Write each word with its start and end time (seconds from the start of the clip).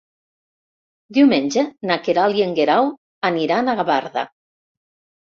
Diumenge 1.17 1.63
na 1.89 1.97
Queralt 2.07 2.39
i 2.39 2.43
en 2.45 2.55
Guerau 2.59 2.89
aniran 3.29 3.69
a 3.69 3.77
Gavarda. 3.81 4.25